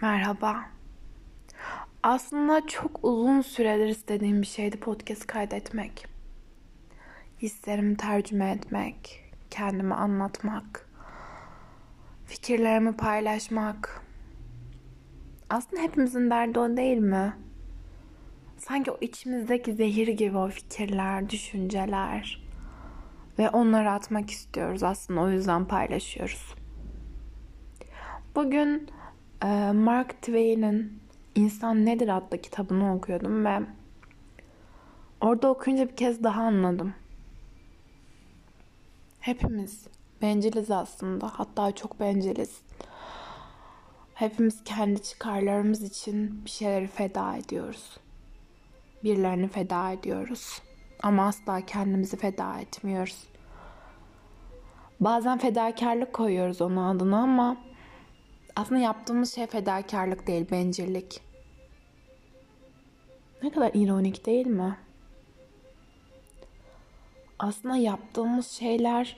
[0.00, 0.64] Merhaba.
[2.02, 6.06] Aslında çok uzun süredir istediğim bir şeydi podcast kaydetmek.
[7.42, 10.88] Hislerimi tercüme etmek, kendimi anlatmak,
[12.26, 14.02] fikirlerimi paylaşmak.
[15.50, 17.36] Aslında hepimizin derdi o değil mi?
[18.58, 22.44] Sanki o içimizdeki zehir gibi o fikirler, düşünceler
[23.38, 26.54] ve onları atmak istiyoruz aslında o yüzden paylaşıyoruz.
[28.34, 28.90] Bugün
[29.72, 31.00] Mark Twain'in
[31.34, 33.60] İnsan Nedir adlı kitabını okuyordum ve
[35.20, 36.94] orada okuyunca bir kez daha anladım.
[39.20, 39.86] Hepimiz
[40.22, 41.30] benciliz aslında.
[41.32, 42.60] Hatta çok benciliz.
[44.14, 47.96] Hepimiz kendi çıkarlarımız için bir şeyleri feda ediyoruz.
[49.04, 50.62] Birilerini feda ediyoruz.
[51.02, 53.24] Ama asla kendimizi feda etmiyoruz.
[55.00, 57.56] Bazen fedakarlık koyuyoruz onun adına ama
[58.56, 61.20] aslında yaptığımız şey fedakarlık değil, bencillik.
[63.42, 64.76] Ne kadar ironik değil mi?
[67.38, 69.16] Aslında yaptığımız şeyler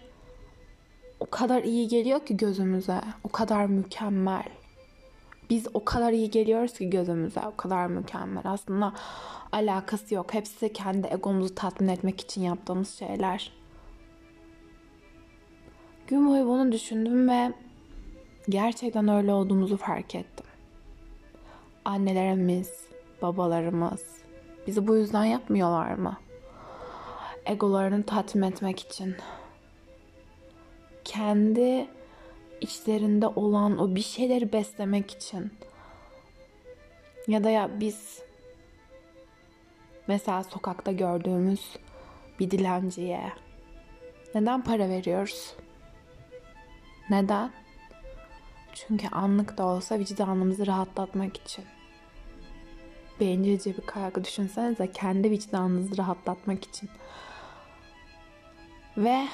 [1.21, 3.01] o kadar iyi geliyor ki gözümüze.
[3.25, 4.45] O kadar mükemmel.
[5.51, 7.41] Biz o kadar iyi geliyoruz ki gözümüze.
[7.41, 8.43] O kadar mükemmel.
[8.45, 8.93] Aslında
[9.53, 10.35] alakası yok.
[10.35, 13.53] Hepsi kendi egomuzu tatmin etmek için yaptığımız şeyler.
[16.07, 17.53] Gün boyu bunu düşündüm ve
[18.49, 20.47] gerçekten öyle olduğumuzu fark ettim.
[21.85, 22.87] Annelerimiz,
[23.23, 24.17] babalarımız
[24.67, 26.17] bizi bu yüzden yapmıyorlar mı?
[27.47, 29.17] Egolarını tatmin etmek için.
[31.05, 31.87] Kendi
[32.61, 35.53] içlerinde olan o bir şeyleri beslemek için.
[37.29, 38.23] Ya da ya biz
[40.07, 41.77] mesela sokakta gördüğümüz
[42.41, 43.33] bir dilenciye
[44.35, 45.55] neden para veriyoruz?
[47.11, 47.66] Neden?
[48.77, 51.65] Çünkü anlık da olsa vicdanımızı rahatlatmak için.
[53.21, 56.91] Bencilce bir kaygı düşünsenize kendi vicdanınızı rahatlatmak için.
[58.97, 59.29] Ve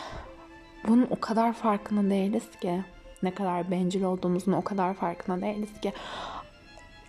[0.88, 2.84] bunun o kadar farkında değiliz ki.
[3.22, 5.92] Ne kadar bencil olduğumuzun o kadar farkında değiliz ki.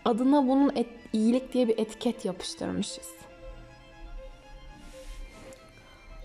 [0.06, 3.12] Adına bunun et, iyilik diye bir etiket yapıştırmışız.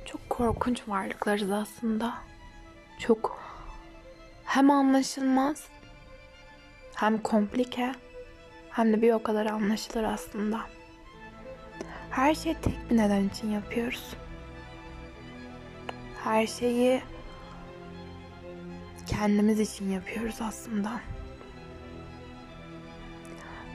[0.05, 2.15] Çok korkunç varlıklarız aslında.
[2.99, 3.41] Çok
[4.45, 5.69] hem anlaşılmaz
[6.99, 7.93] hem komplike
[8.71, 10.61] hem de bir o kadar anlaşılır aslında.
[12.11, 14.15] Her şeyi tek bir neden için yapıyoruz.
[16.25, 17.03] Her şeyi
[19.07, 20.91] kendimiz için yapıyoruz aslında.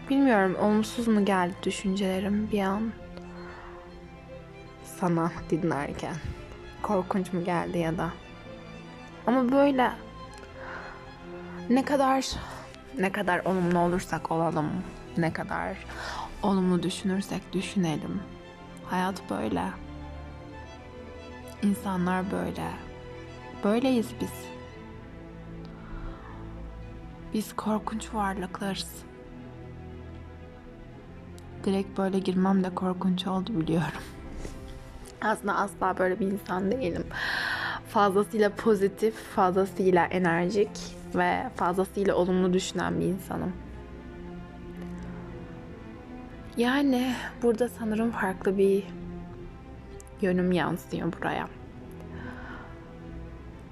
[0.10, 2.92] Bilmiyorum olumsuz mu geldi düşüncelerim bir an
[5.00, 6.16] sana dinlerken.
[6.82, 8.10] Korkunç mu geldi ya da.
[9.28, 9.92] Ama böyle
[11.70, 12.26] ne kadar
[13.00, 14.70] ne kadar olumlu olursak olalım,
[15.18, 15.78] ne kadar
[16.44, 18.22] olumlu düşünürsek düşünelim.
[18.86, 19.64] Hayat böyle.
[21.64, 22.68] İnsanlar böyle.
[23.64, 24.32] Böyleyiz biz.
[27.34, 28.90] Biz korkunç varlıklarız.
[31.64, 34.02] Direkt böyle girmem de korkunç oldu biliyorum.
[35.22, 37.04] Aslında asla böyle bir insan değilim.
[37.90, 40.70] Fazlasıyla pozitif, fazlasıyla enerjik
[41.16, 43.54] ve fazlasıyla olumlu düşünen bir insanım.
[46.58, 48.84] Yani burada sanırım farklı bir
[50.22, 51.48] yönüm yansıyor buraya.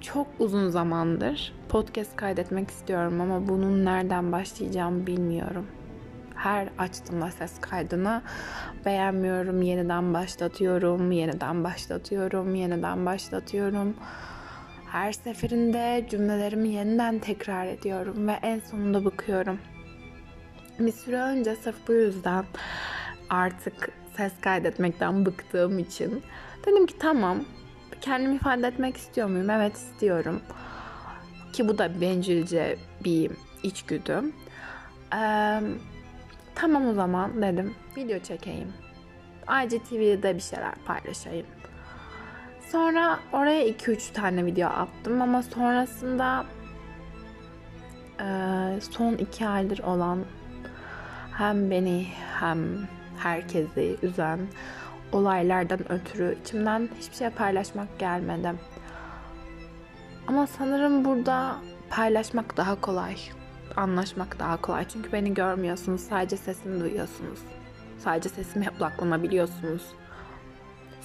[0.01, 5.67] Çok uzun zamandır podcast kaydetmek istiyorum ama bunun nereden başlayacağımı bilmiyorum.
[6.35, 8.21] Her açtığımda ses kaydını
[8.85, 13.95] beğenmiyorum, yeniden başlatıyorum, yeniden başlatıyorum, yeniden başlatıyorum.
[14.91, 19.59] Her seferinde cümlelerimi yeniden tekrar ediyorum ve en sonunda bakıyorum.
[20.79, 22.45] Bir süre önce sırf bu yüzden
[23.29, 26.23] artık ses kaydetmekten bıktığım için
[26.65, 27.37] dedim ki tamam
[28.01, 29.49] kendimi ifade etmek istiyor muyum?
[29.49, 30.41] Evet istiyorum.
[31.53, 33.31] Ki bu da bencilce bir
[33.63, 34.21] içgüdü.
[35.15, 35.61] Ee,
[36.55, 38.73] tamam o zaman dedim video çekeyim.
[39.65, 41.45] IGTV'de bir şeyler paylaşayım.
[42.71, 46.45] Sonra oraya 2-3 tane video attım ama sonrasında
[48.91, 50.19] son 2 aydır olan
[51.37, 52.07] hem beni
[52.39, 52.87] hem
[53.17, 54.39] herkesi üzen
[55.11, 58.53] olaylardan ötürü içimden hiçbir şey paylaşmak gelmedi.
[60.27, 61.55] Ama sanırım burada
[61.89, 63.15] paylaşmak daha kolay.
[63.75, 64.87] Anlaşmak daha kolay.
[64.87, 66.01] Çünkü beni görmüyorsunuz.
[66.01, 67.39] Sadece sesimi duyuyorsunuz.
[67.99, 69.83] Sadece sesime odaklanabiliyorsunuz.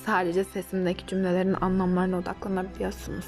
[0.06, 3.26] Sadece sesimdeki cümlelerin anlamlarına odaklanabiliyorsunuz.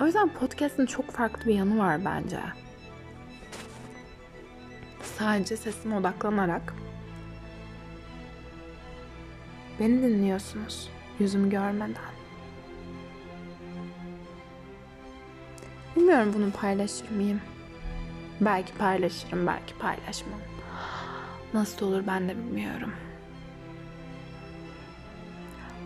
[0.00, 2.38] O yüzden podcast'ın çok farklı bir yanı var bence.
[5.18, 6.74] sadece sesime odaklanarak
[9.80, 12.12] beni dinliyorsunuz yüzümü görmeden.
[15.96, 17.40] Bilmiyorum bunu paylaşır mıyım?
[18.40, 20.40] Belki paylaşırım, belki paylaşmam.
[21.54, 22.92] Nasıl olur ben de bilmiyorum.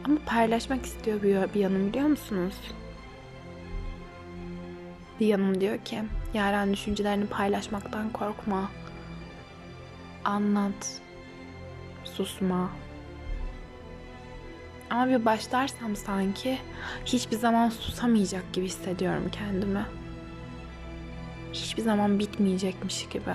[0.06, 2.55] Ama paylaşmak istiyor bir, bir yanım biliyor musunuz?
[5.20, 6.03] Bir yanım diyor ki
[6.35, 8.70] Yaren düşüncelerini paylaşmaktan korkma.
[10.25, 11.00] Anlat.
[12.05, 12.70] Susma.
[14.91, 16.58] Ama bir başlarsam sanki
[17.05, 19.87] hiçbir zaman susamayacak gibi hissediyorum kendimi.
[21.53, 23.35] Hiçbir zaman bitmeyecekmiş gibi.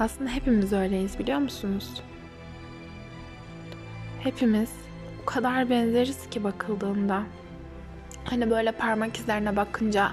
[0.00, 2.02] Aslında hepimiz öyleyiz biliyor musunuz?
[4.22, 4.70] Hepimiz
[5.22, 7.22] o kadar benzeriz ki bakıldığında.
[8.24, 10.12] Hani böyle parmak izlerine bakınca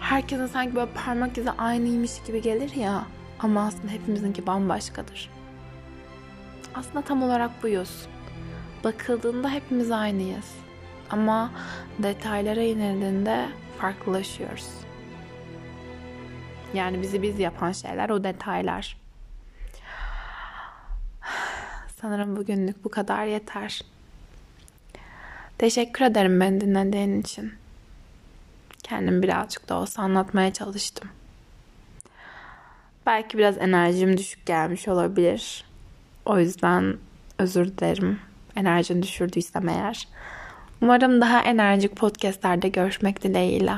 [0.00, 3.04] herkesin sanki böyle parmak izi aynıymış gibi gelir ya.
[3.38, 5.30] Ama aslında hepimizinki bambaşkadır.
[6.74, 8.06] Aslında tam olarak buyuz.
[8.84, 10.54] Bakıldığında hepimiz aynıyız.
[11.10, 11.50] Ama
[11.98, 13.46] detaylara inildiğinde
[13.78, 14.70] farklılaşıyoruz.
[16.74, 19.01] Yani bizi biz yapan şeyler o detaylar.
[22.02, 23.80] Sanırım bugünlük bu kadar yeter.
[25.58, 27.52] Teşekkür ederim beni dinlediğin için.
[28.82, 31.08] Kendim birazcık da olsa anlatmaya çalıştım.
[33.06, 35.64] Belki biraz enerjim düşük gelmiş olabilir.
[36.26, 36.96] O yüzden
[37.38, 38.20] özür dilerim.
[38.56, 40.08] Enerjini düşürdüysem eğer.
[40.80, 43.74] Umarım daha enerjik podcastlerde görüşmek dileğiyle.